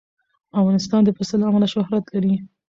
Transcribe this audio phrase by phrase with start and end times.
[0.59, 2.33] افغانستان د پسه له امله شهرت لري.